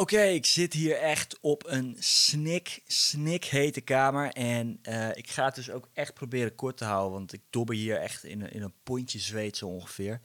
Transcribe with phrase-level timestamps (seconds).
[0.00, 4.30] Oké, ik zit hier echt op een snik, snik hete kamer.
[4.30, 7.12] En eh, ik ga het dus ook echt proberen kort te houden.
[7.12, 10.20] Want ik dobber hier echt in in een pontje zweet zo ongeveer.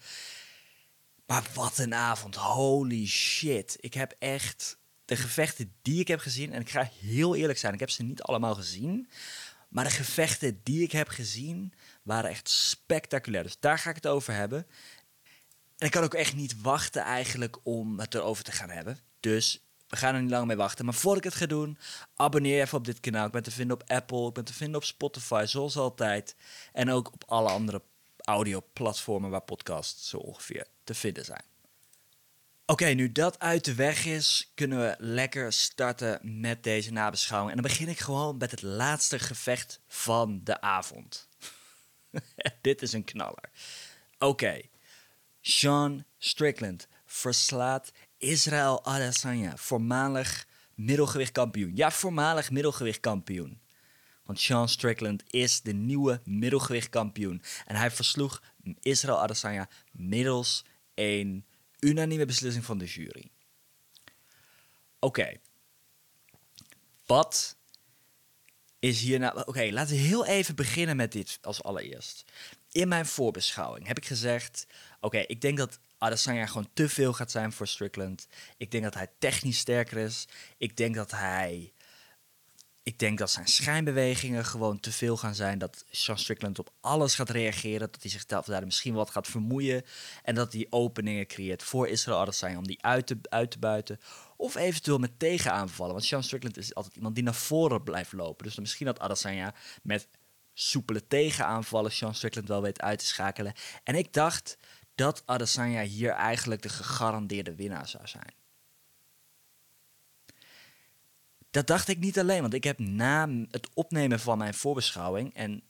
[1.26, 2.36] Maar wat een avond.
[2.36, 3.78] Holy shit.
[3.80, 6.54] Ik heb echt de gevechten die ik heb gezien.
[6.54, 9.10] En ik ga heel eerlijk zijn, ik heb ze niet allemaal gezien.
[9.70, 11.74] Maar de gevechten die ik heb gezien
[12.04, 13.44] waren echt spectaculair.
[13.44, 14.68] Dus daar ga ik het over hebben.
[15.78, 19.00] En ik kan ook echt niet wachten eigenlijk om het erover te gaan hebben.
[19.20, 20.86] Dus we gaan er niet lang mee wachten.
[20.86, 21.78] Maar voordat ik het ga doen,
[22.16, 23.26] abonneer even op dit kanaal.
[23.26, 26.36] Ik ben te vinden op Apple, ik ben te vinden op Spotify, zoals altijd.
[26.74, 27.82] En ook op alle andere
[28.18, 31.44] audioplatformen waar podcasts zo ongeveer te vinden zijn.
[32.68, 37.56] Oké, nu dat uit de weg is, kunnen we lekker starten met deze nabeschouwing.
[37.56, 41.28] En dan begin ik gewoon met het laatste gevecht van de avond.
[42.62, 43.50] Dit is een knaller.
[44.20, 44.62] Oké,
[45.42, 47.92] Sean Strickland verslaat
[48.26, 51.76] Israël Adesanya, voormalig middelgewichtkampioen.
[51.76, 53.62] Ja, voormalig middelgewichtkampioen.
[54.24, 57.42] Want Sean Strickland is de nieuwe middelgewichtkampioen.
[57.66, 58.42] En hij versloeg
[58.80, 61.46] Israël Adesanya middels een
[61.80, 63.32] unanieme beslissing van de jury.
[65.00, 65.38] Oké.
[67.06, 67.58] Wat
[68.80, 69.44] is hier nou...
[69.46, 72.24] Oké, laten we heel even beginnen met dit als allereerst.
[72.72, 74.68] In mijn voorbeschouwing heb ik gezegd...
[75.00, 78.28] Oké, ik denk dat Adesanya gewoon te veel gaat zijn voor Strickland.
[78.58, 80.28] Ik denk dat hij technisch sterker is.
[80.58, 81.74] Ik denk dat hij...
[82.84, 85.58] Ik denk dat zijn schijnbewegingen gewoon te veel gaan zijn.
[85.58, 87.92] Dat Sean Strickland op alles gaat reageren.
[87.92, 89.84] Dat hij zichzelf daar misschien wat gaat vermoeien.
[90.24, 94.00] En dat hij openingen creëert voor Israël Adesanya om die uit te, uit te buiten.
[94.38, 95.94] Of eventueel met tegenaanvallen.
[95.94, 98.46] Want Sean Strickland is altijd iemand die naar voren blijft lopen.
[98.46, 100.08] Dus misschien dat Adesanya met
[100.56, 103.54] soepele tegenaanvallen Sean Strickland wel weet uit te schakelen.
[103.84, 104.58] En ik dacht
[104.96, 108.34] dat Adesanya hier eigenlijk de gegarandeerde winnaar zou zijn.
[111.52, 115.64] Dat dacht ik niet alleen, want ik heb na het opnemen van mijn voorbeschouwing en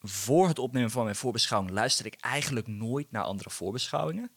[0.00, 4.30] voor het opnemen van mijn voorbeschouwing luister ik eigenlijk nooit naar andere voorbeschouwingen.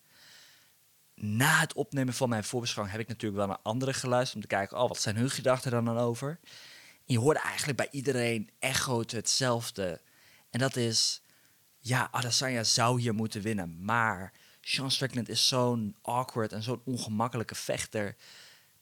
[1.16, 4.56] Na het opnemen van mijn voorbeschouwing heb ik natuurlijk wel naar anderen geluisterd om te
[4.56, 6.40] kijken, oh, wat zijn hun gedachten dan, dan over?
[7.06, 10.02] Je hoorde eigenlijk bij iedereen echoot hetzelfde.
[10.50, 11.22] En dat is,
[11.80, 13.84] ja, Adesanya zou hier moeten winnen.
[13.84, 18.16] Maar Sean Strickland is zo'n awkward en zo'n ongemakkelijke vechter.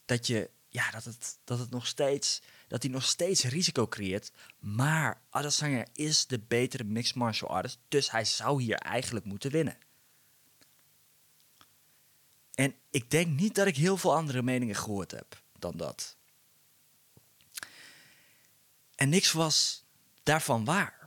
[0.04, 4.32] Dat je, ja, dat het, dat het nog steeds, dat hij nog steeds risico creëert.
[4.58, 7.78] Maar Adesanya is de betere mixed martial artist.
[7.88, 9.76] Dus hij zou hier eigenlijk moeten winnen.
[12.54, 16.16] En ik denk niet dat ik heel veel andere meningen gehoord heb dan dat.
[18.94, 19.84] En niks was
[20.22, 20.97] daarvan waar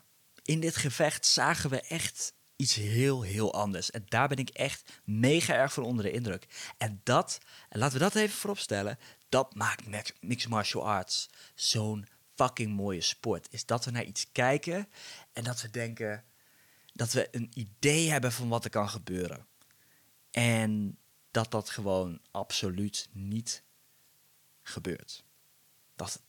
[0.51, 3.91] in dit gevecht zagen we echt iets heel, heel anders.
[3.91, 6.73] En daar ben ik echt mega erg van onder de indruk.
[6.78, 7.38] En dat,
[7.69, 9.88] en laten we dat even vooropstellen, dat maakt
[10.19, 13.47] mixed martial arts zo'n fucking mooie sport.
[13.51, 14.88] Is dat we naar iets kijken
[15.34, 16.23] en dat we denken
[16.94, 19.47] dat we een idee hebben van wat er kan gebeuren.
[20.31, 20.97] En
[21.31, 23.63] dat dat gewoon absoluut niet
[24.62, 25.23] gebeurt.
[25.95, 26.22] Dat,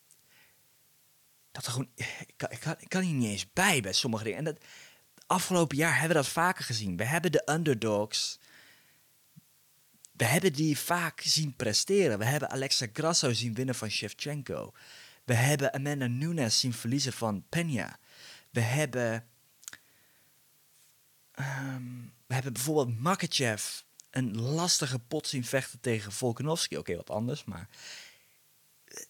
[1.52, 1.88] dat gewoon.
[1.94, 4.38] Ik kan, ik, kan, hier niet eens bij bij sommige dingen.
[4.38, 4.58] En dat,
[5.26, 6.96] afgelopen jaar hebben we dat vaker gezien.
[6.96, 8.38] We hebben de underdogs.
[10.12, 12.18] We hebben die vaak zien presteren.
[12.18, 14.72] We hebben Alexa Grasso zien winnen van Shevchenko.
[15.24, 18.00] We hebben Amanda Nunes zien verliezen van Peña.
[18.50, 19.26] We hebben.
[21.38, 23.80] Um, we hebben bijvoorbeeld Makachev
[24.10, 26.78] een lastige pot zien vechten tegen Volkanovski.
[26.78, 27.68] Oké, wat anders, maar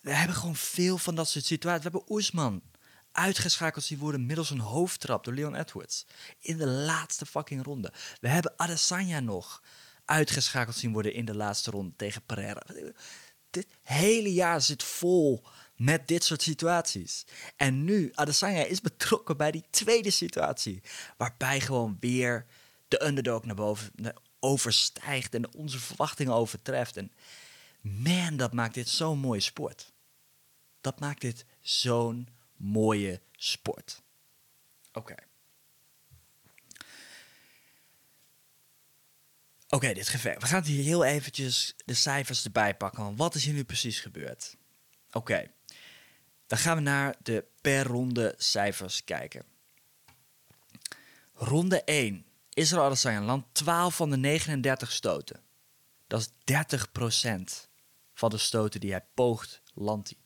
[0.00, 1.84] we hebben gewoon veel van dat soort situaties.
[1.84, 2.62] We hebben Oesman
[3.12, 6.06] uitgeschakeld zien worden middels een hoofdtrap door Leon Edwards.
[6.38, 7.92] In de laatste fucking ronde.
[8.21, 9.62] We hebben Adesanya nog
[10.04, 12.62] uitgeschakeld zien worden in de laatste ronde tegen Pereira.
[13.50, 15.44] Dit hele jaar zit vol
[15.76, 17.26] met dit soort situaties.
[17.56, 20.82] En nu, Adesanya is betrokken bij die tweede situatie.
[21.16, 22.47] Waarbij gewoon weer
[22.89, 23.92] de underdog naar boven
[24.41, 26.97] overstijgt en onze verwachtingen overtreft.
[26.97, 27.12] En
[27.82, 29.92] Man, dat maakt dit zo'n mooie sport.
[30.80, 34.02] Dat maakt dit zo'n mooie sport.
[34.92, 35.14] Oké.
[39.68, 40.40] Oké, dit gevecht.
[40.40, 43.16] We gaan hier heel eventjes de cijfers erbij pakken.
[43.16, 44.56] wat is hier nu precies gebeurd?
[45.12, 45.50] Oké.
[46.46, 49.44] Dan gaan we naar de per ronde cijfers kijken.
[51.32, 52.24] Ronde 1.
[52.52, 55.40] Israël Adesanya land 12 van de 39 stoten.
[56.06, 57.68] Dat is 30 procent
[58.22, 60.19] van de stoten die hij poogt, landt hij.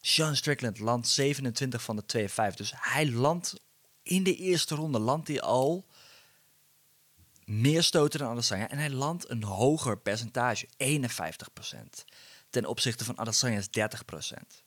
[0.00, 2.70] Sean Strickland landt 27 van de 52.
[2.70, 3.54] Dus hij landt
[4.02, 5.86] in de eerste ronde landt hij al
[7.44, 8.68] meer stoten dan Adesanya.
[8.68, 12.04] En hij landt een hoger percentage, 51%.
[12.50, 14.62] ten opzichte van Adesanya's 30%.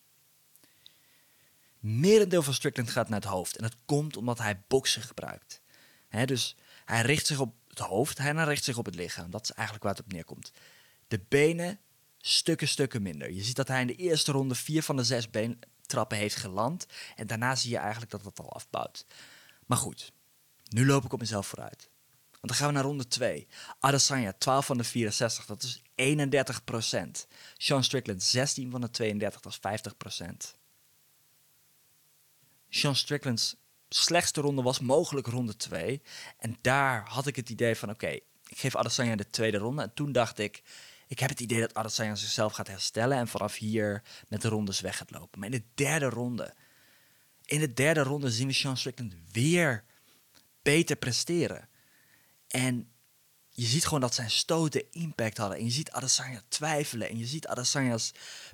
[1.80, 3.58] Merendeel van Strickland gaat naar het hoofd.
[3.58, 5.62] En dat komt omdat hij boksen gebruikt.
[6.08, 6.56] Hè, dus
[6.86, 9.32] hij richt zich op het hoofd, hij richt zich op het lichaam.
[9.32, 10.52] Dat is eigenlijk waar het op neerkomt.
[11.08, 11.80] De benen
[12.28, 13.32] stukken, stukken minder.
[13.32, 16.86] Je ziet dat hij in de eerste ronde vier van de zes beentrappen heeft geland.
[17.16, 19.06] En daarna zie je eigenlijk dat het al afbouwt.
[19.66, 20.12] Maar goed,
[20.70, 21.90] nu loop ik op mezelf vooruit.
[22.32, 23.48] Want dan gaan we naar ronde 2.
[23.80, 27.28] Adesanya, 12 van de 64, dat is 31%
[27.58, 29.82] Sean Strickland, 16 van de 32, dat is
[30.52, 30.56] 50%
[32.70, 33.56] Sean Strickland's
[33.90, 36.02] slechtste ronde was mogelijk ronde 2.
[36.38, 38.10] En daar had ik het idee van, oké,
[38.48, 39.82] ik geef Adesanya de tweede ronde.
[39.82, 40.64] En toen dacht ik,
[41.08, 44.80] ik heb het idee dat Adesanya zichzelf gaat herstellen en vanaf hier met de rondes
[44.80, 45.40] weg gaat lopen.
[45.40, 46.54] Maar in de derde ronde,
[47.46, 49.84] in de derde ronde zien we Sean Strickland weer
[50.62, 51.70] beter presteren.
[52.48, 52.92] En
[53.50, 55.58] je ziet gewoon dat zijn stoten impact hadden.
[55.58, 57.10] En je ziet Adesanya twijfelen.
[57.10, 58.12] En je ziet Adesanya's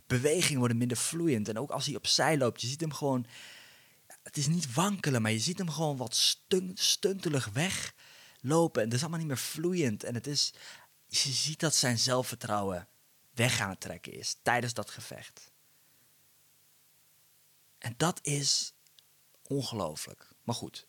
[0.07, 1.49] bewegingen worden minder vloeiend.
[1.49, 3.25] En ook als hij opzij loopt, je ziet hem gewoon...
[4.23, 6.37] Het is niet wankelen, maar je ziet hem gewoon wat
[6.73, 8.81] stuntelig weglopen.
[8.81, 10.03] En het is allemaal niet meer vloeiend.
[10.03, 10.53] En het is...
[11.21, 12.87] Je ziet dat zijn zelfvertrouwen
[13.33, 15.51] weg aan het trekken is tijdens dat gevecht.
[17.77, 18.73] En dat is
[19.41, 20.27] ongelooflijk.
[20.43, 20.87] Maar goed.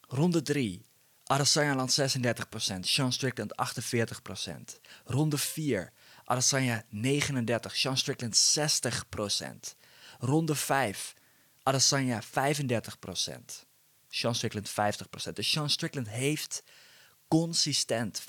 [0.00, 0.84] Ronde 3.
[1.24, 4.80] Adesanya landt 36%, Sean Strickland 48%.
[5.04, 5.92] Ronde 4,
[6.24, 9.76] Adesanya 39, Sean Strickland 60%.
[10.18, 11.14] Ronde 5,
[11.62, 12.26] Adesanya 35%,
[14.08, 15.32] Sean Strickland 50%.
[15.32, 16.62] Dus Sean Strickland heeft
[17.28, 18.24] consistent 50%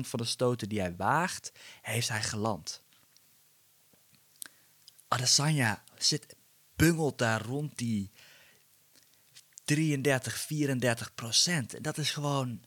[0.00, 1.52] van de stoten die hij waagt,
[1.82, 2.82] heeft hij geland.
[5.08, 6.36] Adesanya zit,
[6.76, 8.10] bungelt daar rond die
[9.64, 11.74] 33, 34 procent.
[11.74, 12.62] En dat is gewoon.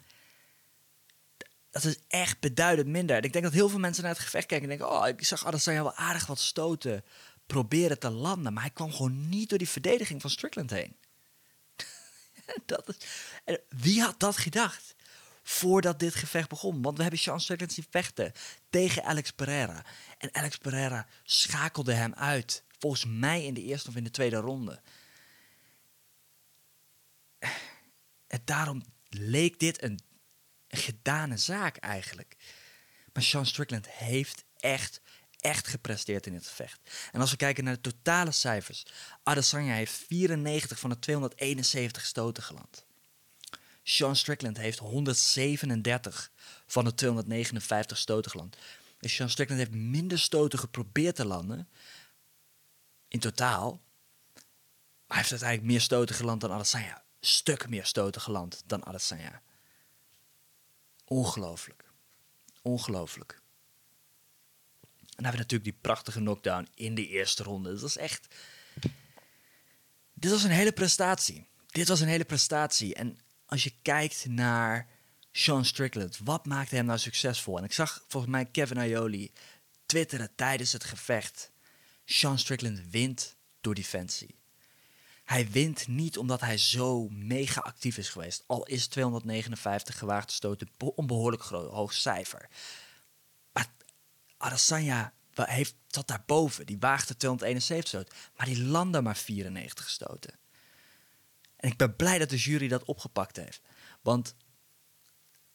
[1.71, 3.15] Dat is echt beduidend minder.
[3.15, 5.25] En ik denk dat heel veel mensen naar het gevecht kijken en denken: Oh, ik
[5.25, 7.03] zag Adesanya wel aardig wat stoten
[7.45, 8.53] proberen te landen.
[8.53, 10.95] Maar hij kwam gewoon niet door die verdediging van Strickland heen.
[12.65, 12.97] dat is,
[13.69, 14.95] wie had dat gedacht?
[15.49, 16.81] Voordat dit gevecht begon.
[16.81, 18.31] Want we hebben Sean Strickland zien vechten
[18.69, 19.85] tegen Alex Pereira.
[20.17, 22.63] En Alex Pereira schakelde hem uit.
[22.79, 24.81] Volgens mij in de eerste of in de tweede ronde.
[28.27, 29.99] En daarom leek dit een,
[30.67, 32.35] gedane zaak eigenlijk.
[33.13, 35.01] Maar Sean Strickland heeft echt,
[35.37, 36.79] echt gepresteerd in het gevecht.
[37.11, 38.85] En als we kijken naar de totale cijfers.
[39.23, 42.87] Adesanya heeft 94 van de 271 stoten geland.
[43.83, 46.31] Sean Strickland heeft 137
[46.67, 48.57] van de 259 stoten geland.
[48.99, 51.69] Dus Sean Strickland heeft minder stoten geprobeerd te landen.
[53.07, 53.71] In totaal.
[53.71, 59.41] Maar hij heeft uiteindelijk meer stoten geland dan Adesanya stuk meer stoten geland dan Adesanya.
[61.05, 61.83] Ongelooflijk.
[62.61, 63.31] Ongelooflijk.
[63.31, 67.71] En dan hebben we natuurlijk die prachtige knockdown in de eerste ronde.
[67.71, 68.35] Dat was echt...
[70.13, 71.47] Dit was een hele prestatie.
[71.67, 72.95] Dit was een hele prestatie.
[72.95, 74.87] En als je kijkt naar
[75.31, 77.57] Sean Strickland, wat maakte hem nou succesvol?
[77.57, 79.31] En ik zag volgens mij Kevin Aioli
[79.85, 81.51] twitteren tijdens het gevecht.
[82.05, 84.37] Sean Strickland wint door defensie.
[85.23, 88.43] Hij wint niet omdat hij zo mega actief is geweest.
[88.47, 92.49] Al is 259 gewaagde stoten een behoorlijk groot, hoog cijfer.
[93.51, 93.67] Maar
[94.37, 96.65] Adesanya heeft, zat daarboven.
[96.65, 98.31] Die waagde 271 stoten.
[98.37, 100.39] Maar die landde maar 94 stoten.
[101.59, 103.61] En ik ben blij dat de jury dat opgepakt heeft.
[104.01, 104.35] Want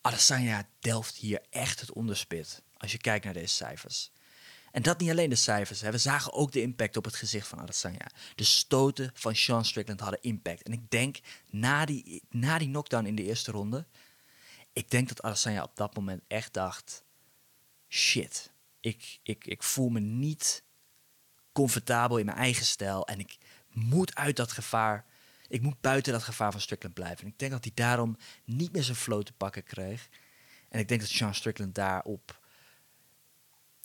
[0.00, 2.62] Adesanya delft hier echt het onderspit.
[2.76, 4.10] Als je kijkt naar deze cijfers.
[4.72, 5.80] En dat niet alleen de cijfers.
[5.80, 5.90] Hè.
[5.90, 8.10] We zagen ook de impact op het gezicht van Adesanya.
[8.34, 10.62] De stoten van Sean Strickland hadden impact.
[10.62, 11.18] En ik denk,
[11.50, 13.86] na die, na die knockdown in de eerste ronde...
[14.72, 17.04] Ik denk dat Adesanya op dat moment echt dacht...
[17.88, 20.62] Shit, ik, ik, ik voel me niet
[21.52, 23.06] comfortabel in mijn eigen stijl.
[23.06, 25.04] En ik moet uit dat gevaar...
[25.54, 27.24] Ik moet buiten dat gevaar van Strickland blijven.
[27.24, 30.08] En ik denk dat hij daarom niet meer zijn flow te pakken kreeg.
[30.68, 32.40] En ik denk dat Sean Strickland daarop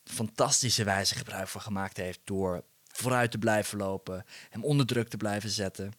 [0.04, 5.18] fantastische wijze gebruik van gemaakt heeft door vooruit te blijven lopen, hem onder druk te
[5.18, 5.94] blijven zetten.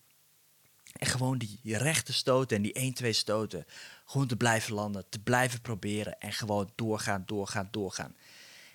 [0.93, 3.65] En gewoon die rechte stoten en die 1-2 stoten
[4.05, 8.17] gewoon te blijven landen, te blijven proberen en gewoon doorgaan, doorgaan, doorgaan.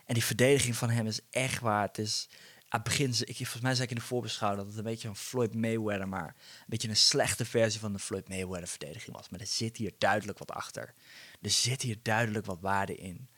[0.05, 1.87] En die verdediging van hem is echt waar.
[1.87, 2.29] Het is
[2.67, 5.07] aan het begin, ik, volgens mij zei ik in de voorbeschouwing dat het een beetje
[5.07, 9.29] een Floyd Mayweather, maar een beetje een slechte versie van de Floyd Mayweather verdediging was.
[9.29, 10.93] Maar er zit hier duidelijk wat achter.
[11.41, 13.29] Er zit hier duidelijk wat waarde in.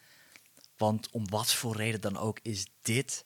[0.78, 3.26] Want om wat voor reden dan ook is dit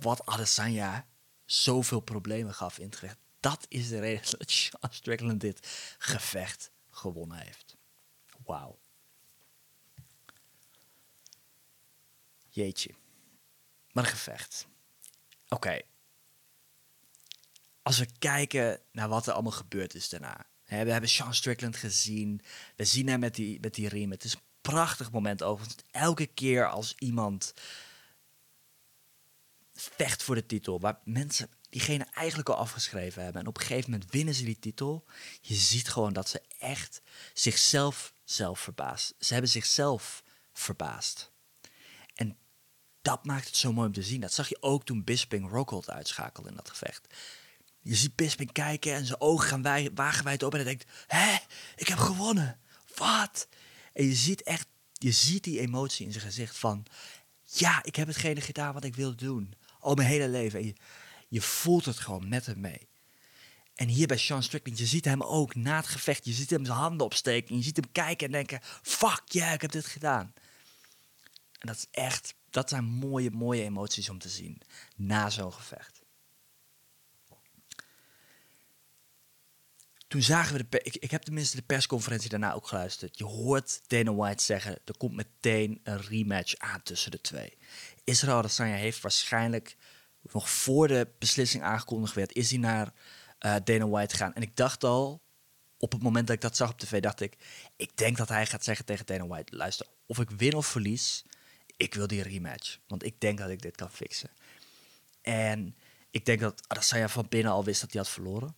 [0.00, 1.06] wat Adesanya
[1.44, 3.18] zoveel problemen gaf in het gevecht.
[3.40, 5.66] Dat is de reden dat Sean Strickland dit
[5.98, 7.76] gevecht gewonnen heeft.
[8.44, 8.78] Wauw.
[12.48, 12.94] Jeetje.
[13.96, 14.66] Maar een gevecht.
[15.48, 15.80] Oké.
[17.82, 20.46] Als we kijken naar wat er allemaal gebeurd is daarna.
[20.64, 22.40] We hebben Sean Strickland gezien.
[22.74, 24.10] We zien hem met die, met die riem.
[24.10, 25.82] Het is een prachtig moment overigens.
[25.90, 27.54] Elke keer als iemand
[29.74, 30.80] vecht voor de titel.
[30.80, 33.40] Waar mensen diegene eigenlijk al afgeschreven hebben.
[33.40, 35.04] En op een gegeven moment winnen ze die titel.
[35.40, 37.02] Je ziet gewoon dat ze echt
[37.34, 39.14] zichzelf zelf verbaast.
[39.18, 40.22] Ze hebben zichzelf
[40.52, 41.34] verbaasd.
[43.06, 44.20] Dat maakt het zo mooi om te zien.
[44.20, 47.06] Dat zag je ook toen Bisping Rockhold uitschakelde in dat gevecht.
[47.82, 50.90] Je ziet Bisping kijken en zijn ogen gaan wij, wagenwijd op en hij denkt...
[51.06, 51.36] Hé,
[51.76, 52.58] ik heb gewonnen.
[52.94, 53.48] Wat?
[53.92, 56.86] En je ziet echt, je ziet die emotie in zijn gezicht van...
[57.42, 59.54] Ja, ik heb hetgene gedaan wat ik wilde doen.
[59.80, 60.58] Al mijn hele leven.
[60.58, 60.74] En je,
[61.28, 62.88] je voelt het gewoon met hem mee.
[63.74, 66.24] En hier bij Sean Strickland, je ziet hem ook na het gevecht.
[66.24, 67.56] Je ziet hem zijn handen opsteken.
[67.56, 70.32] Je ziet hem kijken en denken: fuck ja, yeah, ik heb dit gedaan.
[71.58, 74.60] En dat is echt, dat zijn mooie, mooie emoties om te zien
[74.96, 76.04] na zo'n gevecht.
[80.08, 80.80] Toen zagen we de.
[80.82, 83.18] Ik, ik heb tenminste de persconferentie daarna ook geluisterd.
[83.18, 87.56] Je hoort Dana White zeggen: er komt meteen een rematch aan tussen de twee.
[88.04, 89.76] Israël Adesanya heeft waarschijnlijk
[90.32, 92.92] nog voor de beslissing aangekondigd werd, is hij naar
[93.40, 94.34] uh, Dana White gegaan.
[94.34, 95.22] En ik dacht al,
[95.78, 97.36] op het moment dat ik dat zag op tv, dacht ik,
[97.76, 101.24] ik denk dat hij gaat zeggen tegen Dana White, luister, of ik win of verlies,
[101.76, 102.78] ik wil die rematch.
[102.86, 104.30] Want ik denk dat ik dit kan fixen.
[105.22, 105.76] En
[106.10, 108.56] ik denk dat Adesanya van binnen al wist dat hij had verloren.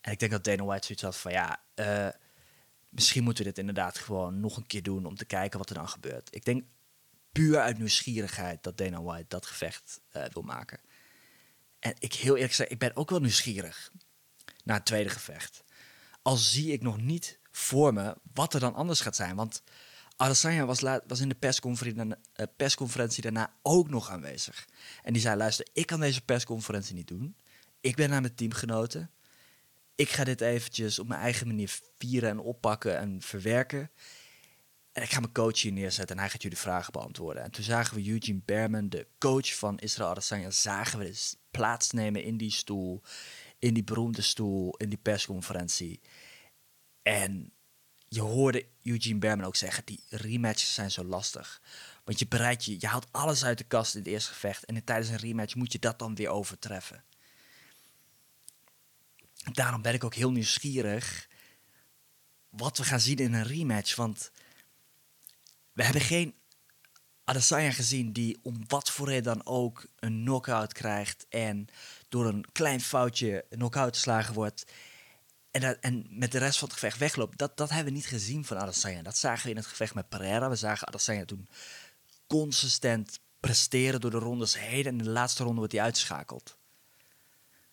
[0.00, 2.08] En ik denk dat Dana White zoiets had van, ja, uh,
[2.88, 5.74] misschien moeten we dit inderdaad gewoon nog een keer doen om te kijken wat er
[5.74, 6.34] dan gebeurt.
[6.34, 6.64] Ik denk
[7.32, 10.80] puur uit nieuwsgierigheid dat Dana White dat gevecht uh, wil maken.
[11.78, 13.92] En ik heel eerlijk zeg, ik ben ook wel nieuwsgierig
[14.64, 15.64] naar het tweede gevecht.
[16.22, 19.36] Al zie ik nog niet voor me wat er dan anders gaat zijn.
[19.36, 19.62] Want
[20.20, 24.68] Adesanya was, was in de persconferentie, uh, persconferentie daarna ook nog aanwezig.
[25.02, 27.36] En die zei, luister, ik kan deze persconferentie niet doen.
[27.80, 29.10] Ik ben naar mijn teamgenoten.
[29.94, 33.90] Ik ga dit eventjes op mijn eigen manier vieren en oppakken en verwerken.
[34.92, 37.42] En ik ga mijn coach hier neerzetten en hij gaat jullie vragen beantwoorden.
[37.42, 42.22] En toen zagen we Eugene Berman, de coach van Israël Adesanya, zagen we dus plaatsnemen
[42.22, 43.02] in die stoel,
[43.58, 46.00] in die beroemde stoel, in die persconferentie.
[47.02, 47.52] En
[48.12, 51.60] je hoorde Eugene Berman ook zeggen, die rematches zijn zo lastig.
[52.04, 54.64] Want je bereidt je, je haalt alles uit de kast in het eerste gevecht.
[54.64, 57.04] En tijdens een rematch moet je dat dan weer overtreffen.
[59.52, 61.28] Daarom ben ik ook heel nieuwsgierig
[62.48, 63.96] wat we gaan zien in een rematch.
[63.96, 64.30] Want
[65.72, 66.34] we hebben geen
[67.24, 71.66] Adesanya gezien die om wat voor reden dan ook een knockout krijgt en
[72.08, 74.64] door een klein foutje knockout geslagen wordt
[75.50, 77.38] en, dat, en met de rest van het gevecht wegloopt.
[77.38, 79.02] Dat, dat hebben we niet gezien van Adesanya.
[79.02, 80.48] Dat zagen we in het gevecht met Pereira.
[80.48, 81.48] We zagen Adesanya toen
[82.26, 86.58] consistent presteren door de rondes heen en in de laatste ronde wordt hij uitgeschakeld.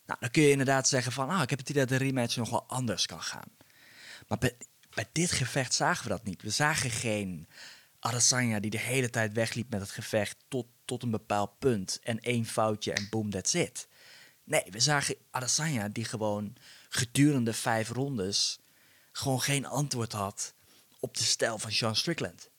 [0.06, 2.36] Nou, dan kun je inderdaad zeggen van, ah, ik heb het idee dat de rematch
[2.36, 3.52] nog wel anders kan gaan.
[4.28, 4.58] Maar bij,
[4.90, 6.42] bij dit gevecht zagen we dat niet.
[6.42, 7.48] We zagen geen
[8.00, 12.00] Adesanya die de hele tijd wegliep met het gevecht tot, tot een bepaald punt.
[12.04, 13.88] En één foutje en boom, that's it.
[14.44, 16.56] Nee, we zagen Adesanya die gewoon
[16.90, 18.60] gedurende vijf rondes
[19.12, 20.54] gewoon geen antwoord had
[21.00, 22.50] op de stijl van Sean Strickland.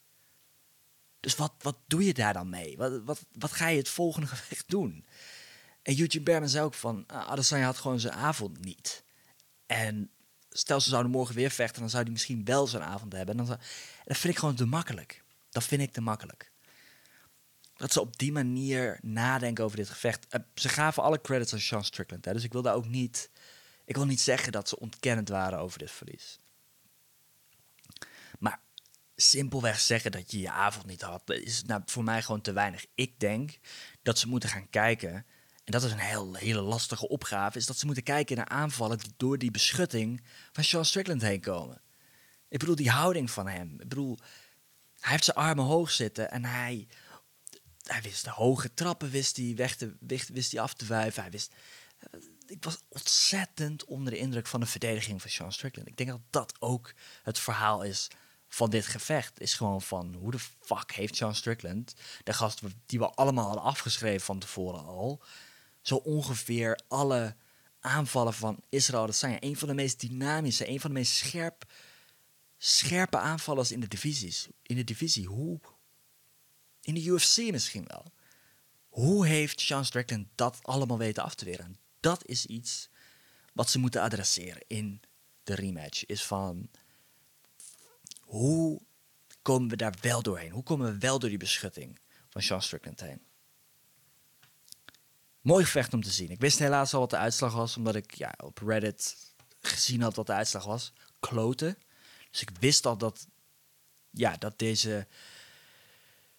[1.21, 2.77] Dus wat, wat doe je daar dan mee?
[2.77, 5.07] Wat, wat, wat ga je het volgende gevecht doen?
[5.83, 9.05] En Eugene Berman zei ook van, uh, Adesanya had gewoon zijn avond niet.
[9.67, 10.11] En
[10.51, 13.39] stel ze zouden morgen weer vechten, dan zou hij misschien wel zijn avond hebben.
[13.39, 13.59] En dan
[14.05, 15.25] dat vind ik gewoon te makkelijk.
[15.51, 16.53] Dat vind ik te makkelijk.
[17.77, 20.27] Dat ze op die manier nadenken over dit gevecht.
[20.31, 22.25] Uh, ze gaven alle credits aan Sean Strickland.
[22.25, 23.31] Dus ik wil daar ook niet.
[23.89, 26.39] Ik wil niet zeggen dat ze ontkennend waren over dit verlies.
[28.39, 28.61] Maar
[29.17, 32.87] simpelweg zeggen dat je je avond niet had, is nou voor mij gewoon te weinig.
[32.95, 33.59] Ik denk
[34.03, 35.13] dat ze moeten gaan kijken.
[35.65, 37.59] En dat is een heel, hele lastige opgave.
[37.59, 41.41] Is dat ze moeten kijken naar aanvallen die door die beschutting van Sean Strickland heen
[41.41, 41.81] komen.
[42.49, 43.73] Ik bedoel, die houding van hem.
[43.81, 44.19] Ik bedoel,
[45.01, 46.89] hij heeft zijn armen hoog zitten en hij,
[47.83, 51.23] hij wist de hoge trappen wist hij weg te, wist, wist hij af te wuiven.
[51.23, 51.53] Hij wist,
[52.51, 55.89] ik was ontzettend onder de indruk van de verdediging van Sean Strickland.
[55.89, 58.09] Ik denk dat dat ook het verhaal is
[58.49, 59.41] van dit gevecht.
[59.41, 63.63] Is gewoon van hoe de fuck heeft Sean Strickland, de gast die we allemaal hadden
[63.63, 65.23] afgeschreven van tevoren al,
[65.81, 67.37] zo ongeveer alle
[67.81, 71.67] aanvallen van Israël dat zijn een van de meest dynamische, een van de meest scherp
[72.59, 74.49] scherpe aanvallers in de divisies.
[74.63, 75.27] In de divisie.
[75.27, 75.61] Hoe?
[76.81, 78.13] In de UFC misschien wel.
[78.89, 81.79] Hoe heeft Sean Strickland dat allemaal weten af te weren?
[82.01, 82.89] Dat is iets
[83.53, 85.01] wat ze moeten adresseren in
[85.43, 86.07] de rematch.
[86.07, 86.71] Is van
[88.21, 88.81] hoe
[89.43, 90.51] komen we daar wel doorheen?
[90.51, 93.23] Hoe komen we wel door die beschutting van Sean Strickland heen?
[95.41, 96.31] Mooi gevecht om te zien.
[96.31, 99.17] Ik wist helaas al wat de uitslag was, omdat ik ja, op Reddit
[99.61, 100.93] gezien had wat de uitslag was.
[101.21, 101.79] Kloten.
[102.31, 103.27] Dus ik wist al dat,
[104.11, 105.07] ja, dat deze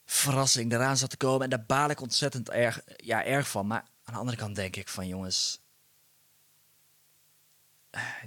[0.05, 1.43] verrassing eraan zat te komen.
[1.43, 3.67] En daar baal ik ontzettend erg, ja, erg van.
[3.67, 5.59] Maar aan de andere kant denk ik van jongens.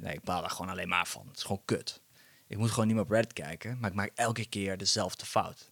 [0.00, 1.26] Nee, ik baal daar gewoon alleen maar van.
[1.26, 2.00] Het is gewoon kut.
[2.46, 5.70] Ik moet gewoon niet meer op Reddit kijken, maar ik maak elke keer dezelfde fout.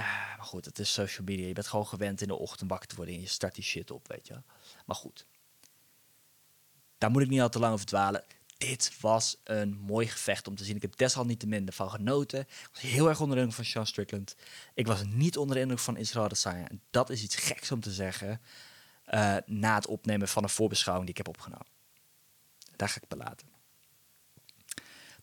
[0.00, 1.46] Uh, maar goed, het is social media.
[1.46, 3.90] Je bent gewoon gewend in de ochtend wakker te worden en je start die shit
[3.90, 4.42] op, weet je.
[4.86, 5.26] Maar goed.
[6.98, 8.24] Daar moet ik niet al te lang over dwalen.
[8.58, 10.76] Dit was een mooi gevecht om te zien.
[10.76, 12.40] Ik heb desalniettemin van genoten.
[12.40, 14.36] Ik was heel erg onder de indruk van Sean Strickland.
[14.74, 16.66] Ik was niet onder de indruk van Israël Adesanya.
[16.90, 18.40] Dat is iets geks om te zeggen
[19.10, 21.66] uh, na het opnemen van een voorbeschouwing die ik heb opgenomen.
[22.76, 23.48] Daar ga ik belaten.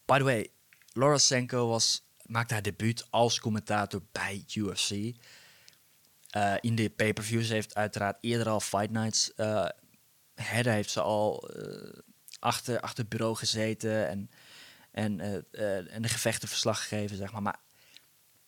[0.06, 0.52] By the way,
[0.94, 4.92] Laura Senko was, maakte haar debuut als commentator bij UFC.
[4.92, 5.14] Uh,
[6.60, 9.32] in de pay-per-views heeft uiteraard eerder al Fight Nights.
[9.38, 9.70] Uh,
[10.34, 11.50] heeft ze al
[12.40, 14.30] achter, achter het bureau gezeten en,
[14.92, 15.20] en,
[15.90, 17.42] en de gevechten verslag gegeven, zeg maar.
[17.42, 17.60] Maar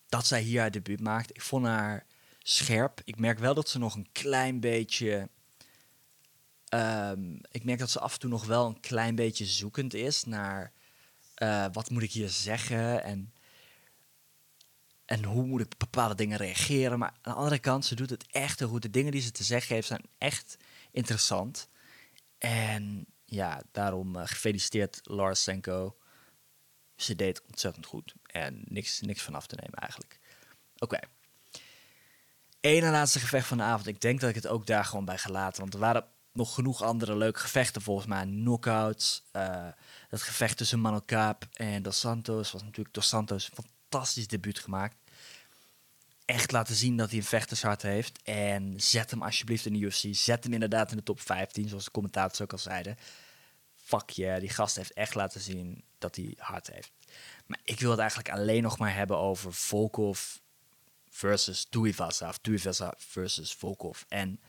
[0.08, 2.06] dat zij hier haar debuut maakt, ik vond haar
[2.46, 3.00] scherp.
[3.04, 5.28] Ik merk wel dat ze nog een klein beetje.
[6.74, 10.24] Um, ik merk dat ze af en toe nog wel een klein beetje zoekend is
[10.24, 10.72] naar
[11.42, 13.32] uh, wat moet ik hier zeggen en,
[15.04, 16.98] en hoe moet ik op bepaalde dingen reageren.
[16.98, 18.82] Maar aan de andere kant, ze doet het echt heel goed.
[18.82, 20.56] De dingen die ze te zeggen heeft zijn echt
[20.90, 21.68] interessant.
[22.38, 25.96] En ja, daarom uh, gefeliciteerd Lars Senko.
[26.96, 28.14] Ze deed ontzettend goed.
[28.22, 30.20] En niks, niks van af te nemen eigenlijk.
[30.78, 30.98] Oké.
[32.64, 33.86] Ene laatste gevecht van de avond.
[33.86, 35.60] Ik denk dat ik het ook daar gewoon bij gelaten.
[35.60, 38.24] Want er waren nog genoeg andere leuke gevechten volgens mij.
[38.24, 39.24] Knockouts.
[39.32, 39.66] Uh,
[40.08, 44.58] het gevecht tussen Mano Kaap en Dos Santos was natuurlijk Dos Santos een fantastisch debuut
[44.58, 44.96] gemaakt.
[46.24, 48.22] Echt laten zien dat hij een vechtershart heeft.
[48.22, 50.04] En zet hem alsjeblieft in de UFC.
[50.10, 52.96] Zet hem inderdaad in de top 15, zoals de commentators ook al zeiden.
[53.76, 56.92] Fuck yeah, die gast heeft echt laten zien dat hij hart heeft.
[57.46, 60.36] Maar ik wil het eigenlijk alleen nog maar hebben over Volkov
[61.14, 62.28] versus Tuivasa.
[62.28, 64.02] Of Tuivasa versus Volkov.
[64.08, 64.40] En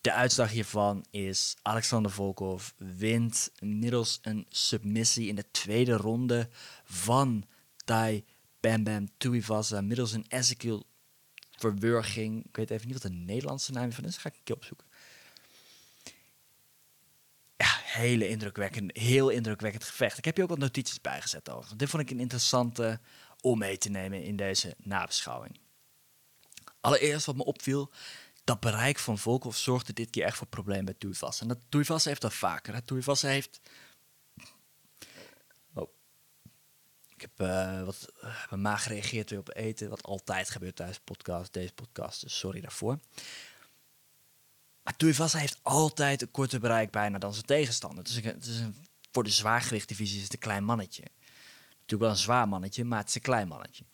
[0.00, 6.48] de uitslag hiervan is Alexander Volkov wint middels een submissie in de tweede ronde
[6.84, 7.44] van
[7.84, 8.24] Tai
[8.60, 9.80] Bam Bam Tuivasa.
[9.80, 10.86] Middels een Ezekiel
[11.50, 12.44] verwurging.
[12.44, 14.16] Ik weet even niet wat de Nederlandse naam van is.
[14.16, 14.86] ga ik een keer opzoeken.
[17.56, 20.18] Ja, hele indrukwekkend, heel indrukwekkend gevecht.
[20.18, 21.76] Ik heb hier ook wat notities bijgezet over.
[21.76, 23.00] Dit vond ik een interessante
[23.40, 25.60] om mee te nemen in deze nabeschouwing.
[26.80, 27.90] Allereerst wat me opviel,
[28.44, 31.42] dat bereik van Volkov zorgde dit keer echt voor problemen bij Tuivasa.
[31.42, 32.74] En dat Tuivasa heeft dat vaker.
[32.74, 32.82] Hè?
[32.82, 33.60] Tuivasa heeft...
[35.74, 35.88] Oh.
[37.08, 38.12] Ik heb uh, wat...
[38.24, 42.20] Uh, mijn maag reageert weer op eten, wat altijd gebeurt tijdens podcast, deze podcast.
[42.20, 42.98] Dus sorry daarvoor.
[44.82, 48.04] Maar Tuivasa heeft altijd een korter bereik bijna dan zijn tegenstander.
[48.04, 48.76] Dus het is een,
[49.12, 51.02] voor de zwaargewichtdivisie is het een klein mannetje.
[51.90, 53.84] Natuurlijk wel een zwaar mannetje, maar het is een klein mannetje.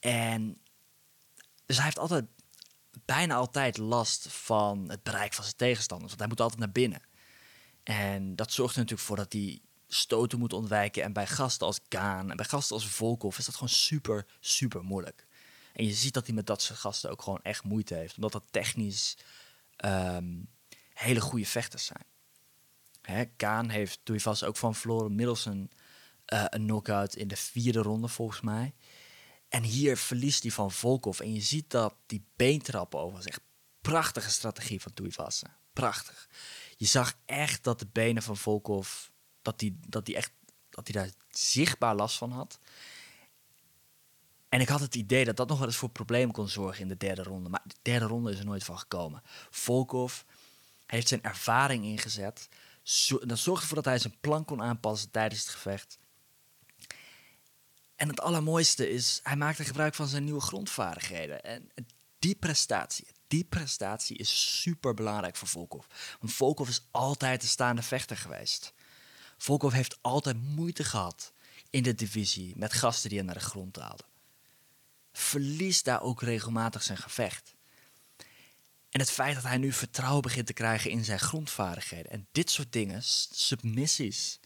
[0.00, 0.60] En
[1.66, 2.24] dus hij heeft altijd
[3.04, 6.08] bijna altijd last van het bereik van zijn tegenstanders.
[6.08, 7.02] Want hij moet altijd naar binnen.
[7.82, 11.02] En dat zorgt er natuurlijk voor dat hij stoten moet ontwijken.
[11.02, 14.82] En bij gasten als Gaan en bij gasten als Volkov is dat gewoon super, super
[14.82, 15.26] moeilijk.
[15.72, 18.16] En je ziet dat hij met dat soort gasten ook gewoon echt moeite heeft.
[18.16, 19.16] Omdat dat technisch
[19.84, 20.48] um,
[20.92, 22.04] hele goede vechters zijn.
[23.02, 25.70] Hè, Kaan heeft vast ook van verloren middels een,
[26.32, 28.74] uh, een knockout in de vierde ronde volgens mij.
[29.48, 31.20] En hier verliest hij van Volkov.
[31.20, 33.44] En je ziet dat die beentrappen overigens echt
[33.80, 35.58] prachtige strategie van Tuivasa.
[35.72, 36.28] Prachtig.
[36.76, 39.06] Je zag echt dat de benen van Volkov,
[39.42, 40.32] dat hij dat die echt
[40.70, 42.58] dat hij daar zichtbaar last van had.
[44.48, 46.88] En ik had het idee dat dat nog wel eens voor problemen kon zorgen in
[46.88, 47.48] de derde ronde.
[47.48, 49.22] Maar de derde ronde is er nooit van gekomen.
[49.50, 50.22] Volkov
[50.86, 52.48] heeft zijn ervaring ingezet.
[53.20, 55.98] Dat zorgde ervoor dat hij zijn plan kon aanpassen tijdens het gevecht.
[57.96, 61.42] En het allermooiste is, hij maakte gebruik van zijn nieuwe grondvaardigheden.
[61.42, 61.70] En
[62.18, 65.86] die prestatie, die prestatie is super belangrijk voor Volkov.
[66.20, 68.72] Want Volkov is altijd de staande vechter geweest.
[69.38, 71.32] Volkov heeft altijd moeite gehad
[71.70, 74.06] in de divisie met gasten die hem naar de grond haalden.
[75.12, 77.54] Verliest daar ook regelmatig zijn gevecht.
[78.90, 82.50] En het feit dat hij nu vertrouwen begint te krijgen in zijn grondvaardigheden en dit
[82.50, 84.40] soort dingen, submissies,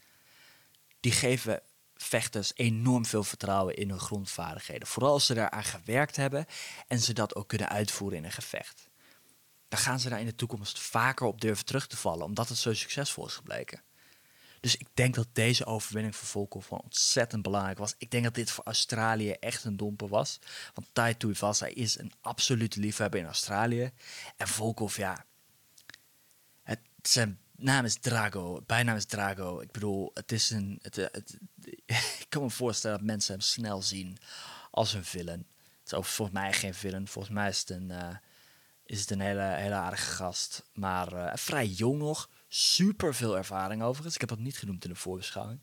[0.99, 1.61] die geven
[2.03, 4.87] vechters enorm veel vertrouwen in hun grondvaardigheden.
[4.87, 6.45] Vooral als ze daaraan gewerkt hebben
[6.87, 8.89] en ze dat ook kunnen uitvoeren in een gevecht.
[9.67, 12.57] Dan gaan ze daar in de toekomst vaker op durven terug te vallen, omdat het
[12.57, 13.81] zo succesvol is gebleken.
[14.59, 17.95] Dus ik denk dat deze overwinning voor Volkov van ontzettend belangrijk was.
[17.97, 20.39] Ik denk dat dit voor Australië echt een domper was.
[20.73, 23.91] Want Tai Tuivasa is een absolute liefhebber in Australië.
[24.37, 25.25] En Volkov, ja,
[27.01, 29.59] zijn naam is Drago, bijnaam is Drago.
[29.59, 30.79] Ik bedoel, het is een.
[30.81, 31.37] Het, het,
[32.19, 34.17] ik kan me voorstellen dat mensen hem snel zien
[34.71, 35.47] als een villain.
[35.79, 37.07] Het is ook volgens mij geen villain.
[37.07, 38.15] Volgens mij is het een, uh,
[38.85, 40.63] is het een hele, hele aardige gast.
[40.73, 42.29] Maar uh, vrij jong nog.
[42.47, 44.13] Super veel ervaring overigens.
[44.13, 45.59] Ik heb dat niet genoemd in de voorbeschouwing.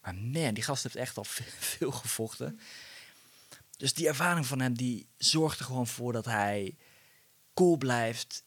[0.00, 1.24] Maar man, die gast heeft echt al
[1.74, 2.60] veel gevochten.
[3.76, 6.76] Dus die ervaring van hem, die zorgt er gewoon voor dat hij
[7.54, 8.44] cool blijft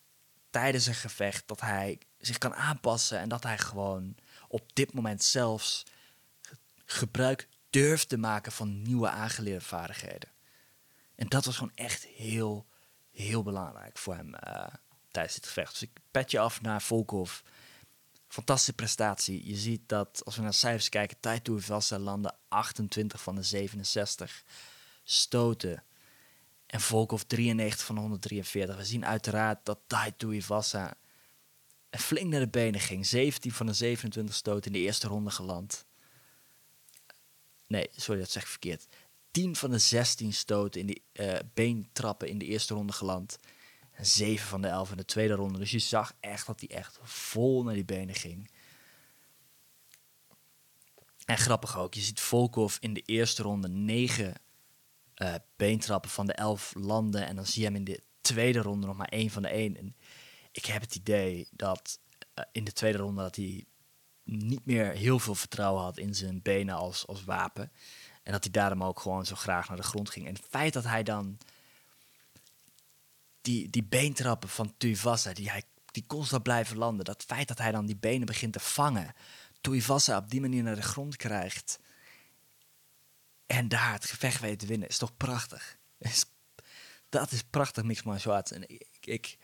[0.49, 1.47] tijdens een gevecht.
[1.47, 4.15] Dat hij zich kan aanpassen en dat hij gewoon
[4.47, 5.83] op dit moment zelfs
[6.85, 10.29] gebruik durft te maken van nieuwe aangeleerde vaardigheden.
[11.15, 12.65] En dat was gewoon echt heel,
[13.11, 14.67] heel belangrijk voor hem uh,
[15.11, 15.71] tijdens dit gevecht.
[15.71, 17.41] Dus ik pet je af naar Volkov.
[18.27, 19.47] Fantastische prestatie.
[19.47, 24.43] Je ziet dat als we naar cijfers kijken, Taito Vasa landen 28 van de 67
[25.03, 25.83] stoten.
[26.65, 28.75] En Volkov 93 van de 143.
[28.75, 30.93] We zien uiteraard dat Taito Ivasa
[31.99, 33.05] flink naar de benen ging.
[33.05, 35.85] 17 van de 27 stoten in de eerste ronde geland.
[37.67, 38.87] Nee, sorry, dat zeg ik verkeerd.
[39.31, 43.39] 10 van de 16 stoten in de uh, beentrappen in de eerste ronde geland.
[43.91, 45.59] En 7 van de 11 in de tweede ronde.
[45.59, 48.51] Dus je zag echt dat hij echt vol naar die benen ging.
[51.25, 54.33] En grappig ook, je ziet Volkov in de eerste ronde 9 uh,
[55.13, 57.27] eh, beentrappen van de 11 landen.
[57.27, 59.77] En dan zie je hem in de tweede ronde nog maar één van de 1.
[59.77, 59.95] En
[60.57, 61.99] ik heb het idee dat
[62.35, 63.65] uh, in de tweede ronde dat hij
[64.23, 67.71] niet meer heel veel vertrouwen had in zijn benen als, als wapen.
[68.23, 70.27] En dat hij daarom ook gewoon zo graag naar de grond ging.
[70.27, 71.37] En het feit dat hij dan
[73.41, 77.05] die, die beentrappen van Tuivasa, die hij die constant blijven landen.
[77.05, 79.13] Dat feit dat hij dan die benen begint te vangen.
[79.61, 81.79] Tuivasa op die manier naar de grond krijgt.
[83.45, 85.77] En daar het gevecht weet te winnen, is toch prachtig.
[87.09, 88.51] dat is prachtig mixed martial arts.
[88.51, 89.37] En ik, ik,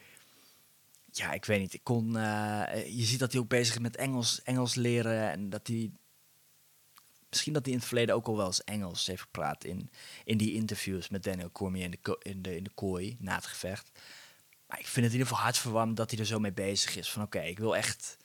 [1.17, 1.73] ja, ik weet niet.
[1.73, 5.31] Ik kon, uh, je ziet dat hij ook bezig is met Engels, Engels leren.
[5.31, 5.91] En dat hij.
[7.29, 9.63] Misschien dat hij in het verleden ook al wel eens Engels heeft gepraat.
[9.63, 9.89] In,
[10.23, 13.45] in die interviews met Daniel Cormier in de, in, de, in de kooi na het
[13.45, 13.91] gevecht.
[14.67, 17.11] Maar ik vind het in ieder geval hartverwarmend dat hij er zo mee bezig is.
[17.11, 18.17] Van oké, ik wil echt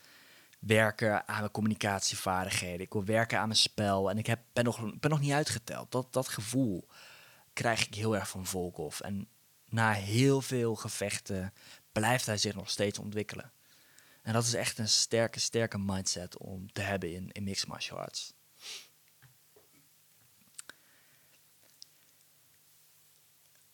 [0.58, 2.80] werken aan mijn communicatievaardigheden.
[2.80, 4.10] Ik wil werken aan mijn spel.
[4.10, 5.92] En ik heb, ben, nog, ben nog niet uitgeteld.
[5.92, 6.88] Dat, dat gevoel
[7.52, 9.00] krijg ik heel erg van Volkov.
[9.00, 9.28] En
[9.68, 11.52] na heel veel gevechten
[11.98, 13.52] blijft hij zich nog steeds ontwikkelen.
[14.22, 17.98] En dat is echt een sterke, sterke mindset om te hebben in, in mixed martial
[17.98, 18.32] arts.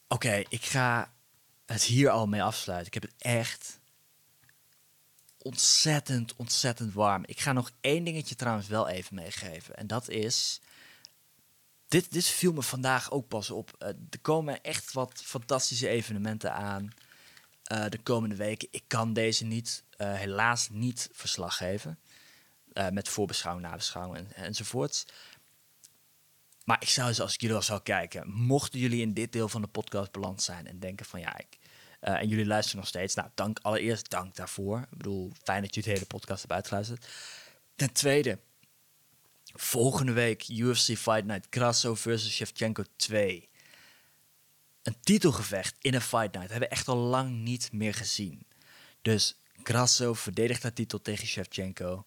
[0.08, 1.14] Oké, ik ga
[1.66, 2.86] het hier al mee afsluiten.
[2.86, 3.80] Ik heb het echt
[5.38, 7.22] ontzettend, ontzettend warm.
[7.26, 9.76] Ik ga nog één dingetje trouwens wel even meegeven.
[9.76, 10.60] En dat is.
[11.88, 13.76] Dit, dit viel me vandaag ook pas op.
[13.78, 16.92] Uh, er komen echt wat fantastische evenementen aan.
[17.64, 18.68] Eh, de komende weken.
[18.70, 21.98] Ik kan deze niet, uh, helaas niet verslag geven.
[22.72, 25.06] Uh, met voorbeschouwing, nabeschouwing en, enzovoorts.
[26.64, 29.62] Maar ik zou, als ik jullie al zou kijken, mochten jullie in dit deel van
[29.62, 31.58] de podcast beland zijn en denken van ja, ik,
[32.00, 34.78] en jullie luisteren nog steeds, nou, dank, allereerst dank daarvoor.
[34.78, 37.06] Ik bedoel, fijn dat je de hele podcast hebt uitgeluisterd.
[37.76, 38.38] Ten tweede,
[39.54, 43.48] volgende week UFC Fight Night Grasso versus Shevchenko 2
[44.84, 48.46] een titelgevecht in een fight night hebben we echt al lang niet meer gezien.
[49.02, 52.06] Dus Grasso verdedigt haar titel tegen Shevchenko.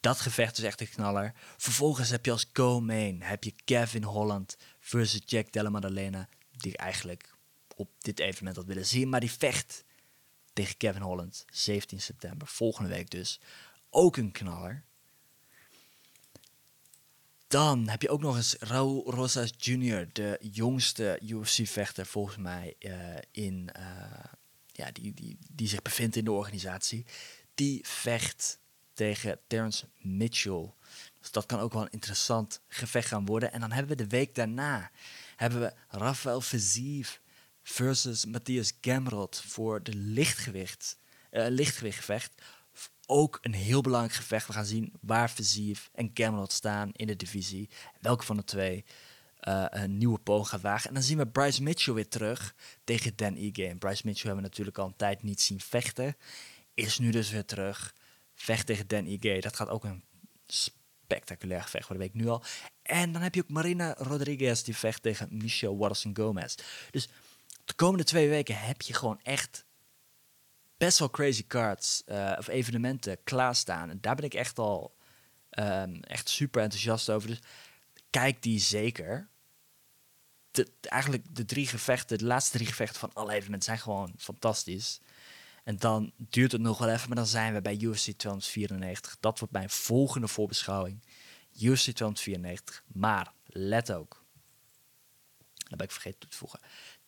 [0.00, 1.32] Dat gevecht is echt een knaller.
[1.56, 6.28] Vervolgens heb je als co-main heb je Kevin Holland versus Jack Della Maddalena.
[6.50, 7.34] Die ik eigenlijk
[7.76, 9.08] op dit evenement had willen zien.
[9.08, 9.84] Maar die vecht
[10.52, 11.44] tegen Kevin Holland.
[11.52, 13.40] 17 september, volgende week dus.
[13.90, 14.84] Ook een knaller.
[17.54, 22.92] Dan heb je ook nog eens Raul Rosas Jr., de jongste UFC-vechter volgens mij uh,
[23.30, 23.84] in, uh,
[24.66, 27.06] ja, die, die, die zich bevindt in de organisatie.
[27.54, 28.58] Die vecht
[28.92, 30.72] tegen Terence Mitchell.
[31.20, 33.52] Dus dat kan ook wel een interessant gevecht gaan worden.
[33.52, 34.90] En dan hebben we de week daarna
[35.36, 37.16] hebben we Rafael Fiziev
[37.62, 40.98] versus Matthias Gamrot voor de lichtgewicht,
[41.30, 42.32] uh, lichtgewichtgevecht
[43.06, 44.46] ook een heel belangrijk gevecht.
[44.46, 47.68] We gaan zien waar Versief en Camelot staan in de divisie.
[48.00, 48.84] Welke van de twee
[49.48, 50.88] uh, een nieuwe poging gaat wagen.
[50.88, 53.66] En dan zien we Bryce Mitchell weer terug tegen Dan Ige.
[53.66, 56.16] En Bryce Mitchell hebben we natuurlijk al een tijd niet zien vechten.
[56.74, 57.94] Is nu dus weer terug.
[58.34, 59.40] Vecht tegen Dan Ige.
[59.40, 60.04] Dat gaat ook een
[60.46, 62.42] spectaculair gevecht worden, weet ik nu al.
[62.82, 66.54] En dan heb je ook Marina Rodriguez die vecht tegen Michelle Watterson Gomez.
[66.90, 67.08] Dus
[67.64, 69.64] de komende twee weken heb je gewoon echt
[70.76, 73.90] best wel crazy cards uh, of evenementen klaarstaan.
[73.90, 74.96] En daar ben ik echt al
[75.58, 77.28] um, echt super enthousiast over.
[77.28, 77.40] Dus
[78.10, 79.28] kijk die zeker.
[80.50, 85.00] De, eigenlijk de drie gevechten, de laatste drie gevechten van alle evenementen zijn gewoon fantastisch.
[85.64, 89.16] En dan duurt het nog wel even, maar dan zijn we bij UFC 294.
[89.20, 91.02] Dat wordt mijn volgende voorbeschouwing.
[91.60, 92.84] UFC 294.
[92.86, 94.24] Maar let ook.
[95.68, 96.60] Dat ik vergeten toe te voegen.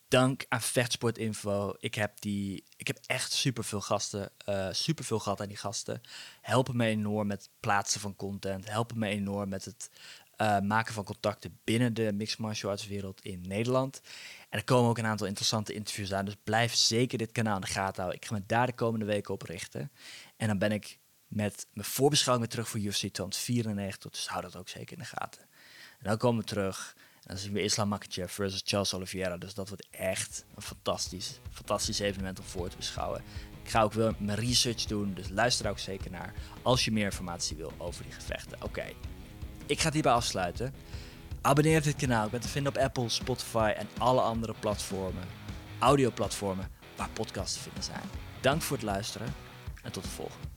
[0.09, 1.75] Dank aan Vechtsportinfo.
[1.79, 6.01] Ik heb, die, ik heb echt superveel gasten, uh, superveel gehad aan die gasten.
[6.41, 8.71] Helpen me enorm met plaatsen van content.
[8.71, 9.91] Helpen me enorm met het
[10.41, 14.01] uh, maken van contacten binnen de mixed martial arts wereld in Nederland.
[14.49, 16.25] En er komen ook een aantal interessante interviews aan.
[16.25, 18.21] Dus blijf zeker dit kanaal in de gaten houden.
[18.21, 19.93] Ik ga me daar de komende weken op richten.
[20.37, 24.11] En dan ben ik met mijn voorbeschouwing terug voor UFC 294.
[24.11, 25.43] Dus hou dat ook zeker in de gaten.
[25.99, 26.97] En dan komen we terug.
[27.27, 29.37] Dan zien we Islam Makhachev versus Charles Oliveira.
[29.37, 33.23] Dus dat wordt echt een fantastisch, fantastisch evenement om voor te beschouwen.
[33.63, 37.05] Ik ga ook wel mijn research doen, dus luister ook zeker naar als je meer
[37.05, 38.63] informatie wil over die gevechten.
[38.63, 38.85] Oké,
[39.67, 40.75] ik ga het hierbij afsluiten.
[41.41, 42.25] Abonneer op dit kanaal.
[42.25, 45.25] Ik ben te vinden op Apple, Spotify en alle andere platformen,
[45.79, 48.05] audioplatformen waar podcasts te vinden zijn.
[48.41, 49.35] Dank voor het luisteren
[49.83, 50.56] en tot de volgende.